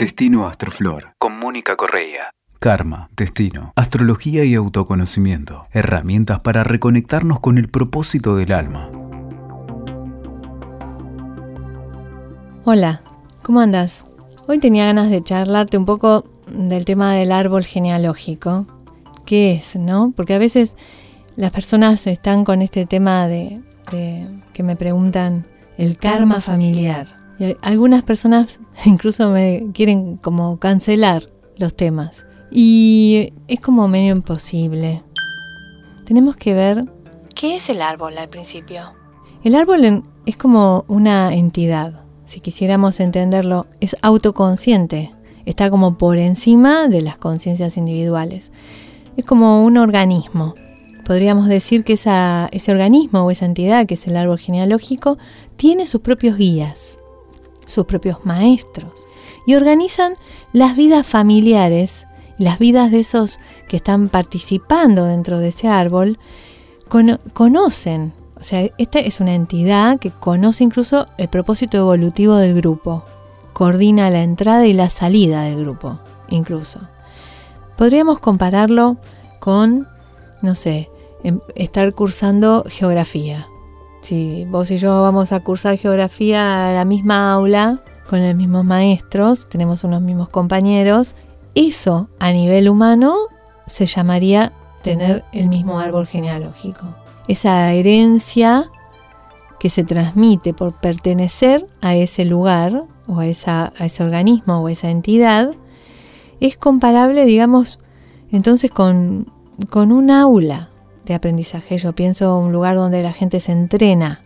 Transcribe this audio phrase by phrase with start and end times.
[0.00, 2.30] Destino Astroflor, con Mónica Correa.
[2.58, 5.66] Karma, destino, astrología y autoconocimiento.
[5.72, 8.90] Herramientas para reconectarnos con el propósito del alma.
[12.64, 13.02] Hola,
[13.42, 14.06] ¿cómo andas?
[14.46, 18.66] Hoy tenía ganas de charlarte un poco del tema del árbol genealógico.
[19.26, 20.14] ¿Qué es, no?
[20.16, 20.78] Porque a veces
[21.36, 23.60] las personas están con este tema de,
[23.90, 25.44] que me preguntan
[25.76, 27.19] el karma familiar.
[27.40, 32.26] Y algunas personas incluso me quieren como cancelar los temas.
[32.52, 35.02] Y es como medio imposible.
[36.04, 36.84] Tenemos que ver
[37.34, 38.92] qué es el árbol al principio.
[39.42, 42.04] El árbol es como una entidad.
[42.26, 45.14] Si quisiéramos entenderlo, es autoconsciente.
[45.46, 48.52] Está como por encima de las conciencias individuales.
[49.16, 50.54] Es como un organismo.
[51.06, 55.16] Podríamos decir que ese organismo o esa entidad, que es el árbol genealógico,
[55.56, 56.99] tiene sus propios guías
[57.70, 59.06] sus propios maestros
[59.46, 60.14] y organizan
[60.52, 62.06] las vidas familiares,
[62.38, 66.18] las vidas de esos que están participando dentro de ese árbol,
[67.32, 73.04] conocen, o sea, esta es una entidad que conoce incluso el propósito evolutivo del grupo,
[73.52, 76.80] coordina la entrada y la salida del grupo, incluso.
[77.76, 78.96] Podríamos compararlo
[79.38, 79.86] con,
[80.42, 80.90] no sé,
[81.22, 83.46] em, estar cursando geografía.
[84.10, 88.64] Si vos y yo vamos a cursar geografía a la misma aula, con los mismos
[88.64, 91.14] maestros, tenemos unos mismos compañeros,
[91.54, 93.14] eso a nivel humano
[93.68, 94.52] se llamaría
[94.82, 96.92] tener el mismo árbol genealógico.
[97.28, 98.68] Esa herencia
[99.60, 104.90] que se transmite por pertenecer a ese lugar o a, ese organismo o a esa
[104.90, 105.52] entidad
[106.40, 107.78] es comparable, digamos,
[108.32, 109.32] entonces con,
[109.68, 110.70] con un aula
[111.04, 111.78] de aprendizaje.
[111.78, 114.22] Yo pienso un lugar donde la gente se entrena,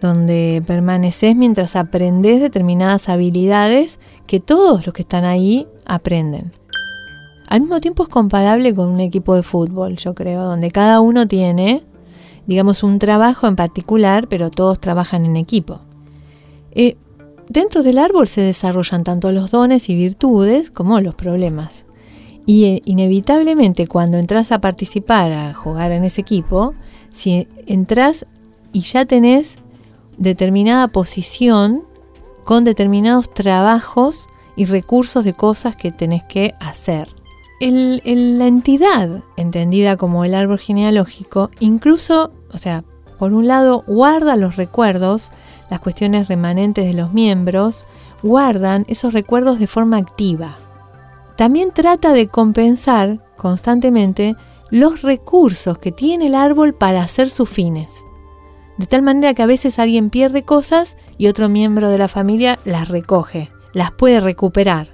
[0.00, 6.52] donde permaneces mientras aprendes determinadas habilidades que todos los que están ahí aprenden.
[7.48, 11.28] Al mismo tiempo es comparable con un equipo de fútbol, yo creo, donde cada uno
[11.28, 11.84] tiene,
[12.46, 15.80] digamos, un trabajo en particular, pero todos trabajan en equipo.
[16.72, 16.96] Eh,
[17.48, 21.85] dentro del árbol se desarrollan tanto los dones y virtudes como los problemas.
[22.46, 26.74] Y eh, inevitablemente cuando entras a participar, a jugar en ese equipo,
[27.10, 28.24] si entras
[28.72, 29.58] y ya tenés
[30.16, 31.82] determinada posición
[32.44, 37.08] con determinados trabajos y recursos de cosas que tenés que hacer.
[37.60, 42.84] la entidad, entendida como el árbol genealógico, incluso, o sea,
[43.18, 45.32] por un lado, guarda los recuerdos,
[45.68, 47.86] las cuestiones remanentes de los miembros,
[48.22, 50.56] guardan esos recuerdos de forma activa
[51.36, 54.34] también trata de compensar constantemente
[54.70, 57.90] los recursos que tiene el árbol para hacer sus fines.
[58.78, 62.58] De tal manera que a veces alguien pierde cosas y otro miembro de la familia
[62.64, 64.88] las recoge, las puede recuperar.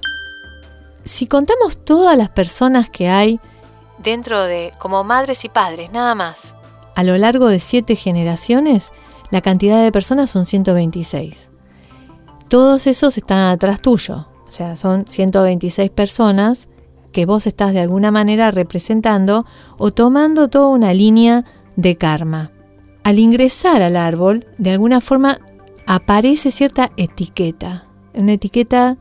[1.05, 3.41] Si contamos todas las personas que hay
[3.99, 6.55] dentro de como madres y padres, nada más,
[6.95, 8.93] a lo largo de siete generaciones,
[9.31, 11.51] la cantidad de personas son 126.
[12.49, 16.69] Todos esos están atrás tuyo, o sea, son 126 personas
[17.11, 19.47] que vos estás de alguna manera representando
[19.79, 21.47] o tomando toda una línea
[21.77, 22.51] de karma.
[23.03, 25.39] Al ingresar al árbol, de alguna forma
[25.87, 28.99] aparece cierta etiqueta, una etiqueta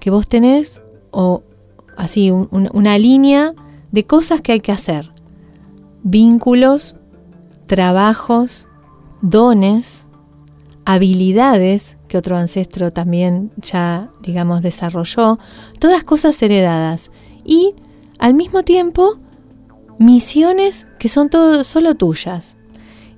[0.00, 1.44] que vos tenés o
[1.96, 3.54] así una línea
[3.92, 5.14] de cosas que hay que hacer,
[6.02, 6.94] vínculos,
[7.66, 8.68] trabajos,
[9.22, 10.08] dones,
[10.84, 15.38] habilidades que otro ancestro también ya, digamos, desarrolló,
[15.78, 17.12] todas cosas heredadas
[17.44, 17.76] y
[18.18, 19.20] al mismo tiempo
[20.00, 21.30] misiones que son
[21.62, 22.56] solo tuyas.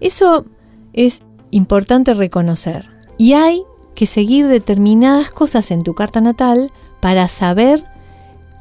[0.00, 0.44] Eso
[0.92, 3.64] es importante reconocer y hay
[3.94, 6.70] que seguir determinadas cosas en tu carta natal
[7.00, 7.86] para saber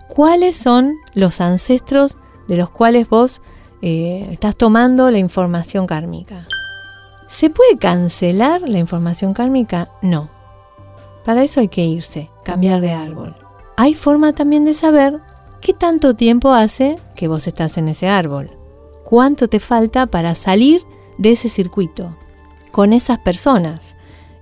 [0.07, 2.15] cuáles son los ancestros
[2.47, 3.41] de los cuales vos
[3.81, 6.47] eh, estás tomando la información kármica.
[7.31, 9.87] ¿Se puede cancelar la información kármica?
[10.01, 10.29] No.
[11.23, 13.37] Para eso hay que irse, cambiar de árbol.
[13.77, 15.21] Hay forma también de saber
[15.61, 18.51] qué tanto tiempo hace que vos estás en ese árbol.
[19.05, 20.83] ¿Cuánto te falta para salir
[21.17, 22.17] de ese circuito
[22.73, 23.95] con esas personas?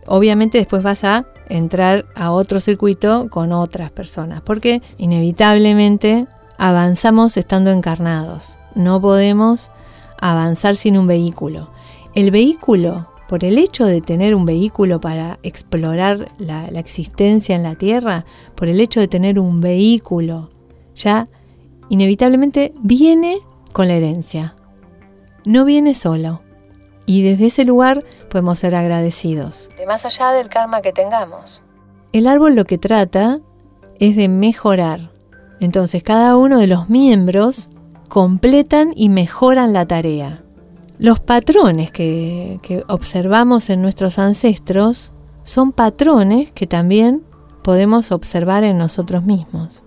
[0.07, 6.25] Obviamente después vas a entrar a otro circuito con otras personas, porque inevitablemente
[6.57, 8.57] avanzamos estando encarnados.
[8.73, 9.69] No podemos
[10.19, 11.69] avanzar sin un vehículo.
[12.19, 17.75] El vehículo, por el hecho de tener un vehículo para explorar la, existencia en la
[17.75, 18.25] Tierra,
[18.55, 20.49] por el hecho de tener un vehículo,
[20.93, 21.29] ya
[21.87, 23.39] inevitablemente viene
[23.71, 24.57] con la herencia.
[25.45, 26.41] No viene solo.
[27.05, 29.69] Y desde ese lugar podemos ser agradecidos.
[29.77, 31.61] De más allá del karma que tengamos.
[32.11, 33.39] El árbol lo que trata
[33.97, 35.13] es de mejorar.
[35.61, 37.69] Entonces cada uno de los miembros
[38.09, 40.43] completan y mejoran la tarea.
[40.99, 42.59] Los patrones que,
[42.89, 45.11] observamos en nuestros ancestros
[45.45, 47.23] son patrones que también
[47.63, 49.85] podemos observar en nosotros mismos.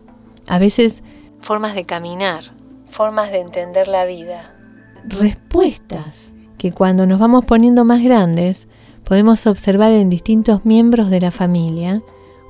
[0.48, 1.04] A veces
[1.42, 2.54] formas de caminar,
[2.88, 4.56] formas de entender la vida,
[5.04, 8.68] respuestas que cuando nos vamos poniendo más grandes
[9.04, 12.02] podemos observar en distintos miembros de la familia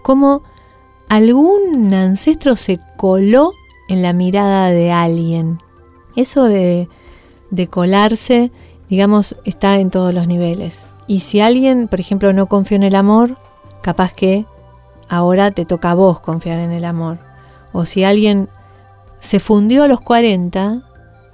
[0.04, 0.44] cómo
[1.08, 3.54] algún ancestro se coló
[3.88, 5.58] en la mirada de alguien.
[6.14, 6.88] Eso de,
[7.52, 8.50] de colarse,
[8.88, 10.88] digamos, está en todos los niveles.
[11.06, 13.36] Y si alguien, por ejemplo, no confió en el amor,
[13.82, 14.46] capaz que
[15.08, 17.18] ahora te toca a vos confiar en el amor.
[17.72, 18.48] O si alguien
[19.20, 20.82] se fundió a los 40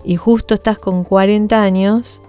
[0.05, 2.21] y justo estás con 40 años,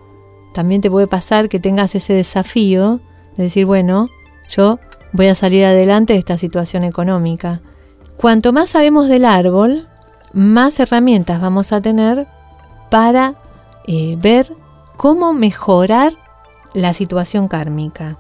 [0.54, 3.00] también te puede pasar que tengas ese desafío
[3.36, 4.10] de decir, bueno,
[4.48, 4.80] yo
[5.12, 7.62] voy a salir adelante de esta situación económica.
[8.18, 9.88] Cuanto más sabemos del árbol,
[10.34, 12.28] más herramientas vamos a tener
[12.92, 13.39] para
[13.92, 14.56] eh, ver
[14.98, 16.14] cómo mejorar
[16.76, 18.20] la situación kármica.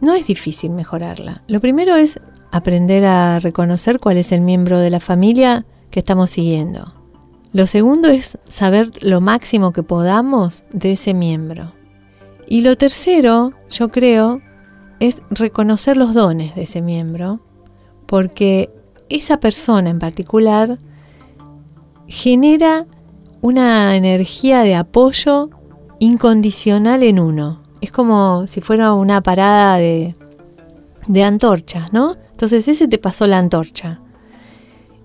[0.00, 1.42] No es difícil mejorarla.
[1.48, 2.20] Lo primero es
[2.52, 6.94] aprender a reconocer cuál es el miembro de la familia que estamos siguiendo.
[7.52, 11.72] Lo segundo es saber lo máximo que podamos de ese miembro.
[12.46, 14.42] Y lo tercero, yo creo,
[15.00, 17.40] es reconocer los dones de ese miembro,
[18.06, 18.70] porque
[19.08, 20.78] esa persona en particular
[22.06, 22.86] genera
[23.42, 25.50] una energía de apoyo
[25.98, 27.62] incondicional en uno.
[27.82, 30.16] Es como si fuera una parada de,
[31.06, 32.16] de antorchas, ¿no?
[32.30, 34.00] Entonces ese te pasó la antorcha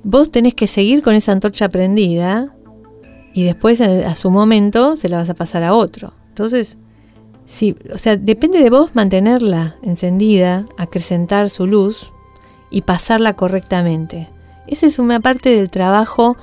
[0.09, 2.55] vos tenés que seguir con esa antorcha prendida
[3.33, 6.13] y después a, su momento se la vas a pasar a otro.
[6.29, 6.77] Entonces,
[7.45, 12.13] sí, o sea, depende de vos mantenerla encendida, acrecentar su luz
[12.71, 14.29] y pasarla correctamente.
[14.65, 16.37] Esa es una parte del trabajo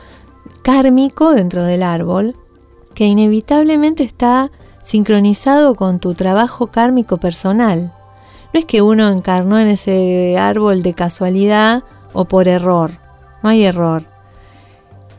[0.65, 2.35] kármico dentro del árbol
[2.97, 4.51] que inevitablemente está
[4.83, 7.93] sincronizado con tu trabajo kármico personal.
[8.53, 13.05] No es que uno encarnó en ese árbol de casualidad o por error
[13.45, 14.07] no hay error.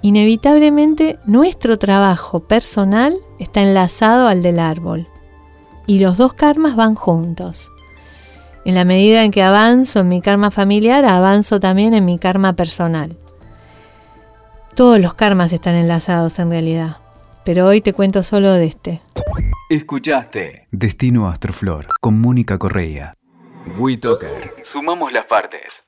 [0.01, 5.07] Inevitablemente nuestro trabajo personal está enlazado al del árbol
[5.86, 7.71] y los dos karmas van juntos.
[8.65, 12.53] En la medida en que avanzo en mi karma familiar, avanzo también en mi karma
[12.53, 13.15] personal.
[14.75, 16.98] Todos los karmas están enlazados en realidad,
[17.45, 19.01] pero hoy te cuento solo de este.
[19.69, 23.13] Escuchaste Destino Astroflor con Mónica Correa.
[23.80, 24.54] WeToker.
[24.63, 25.86] Sumamos las partes.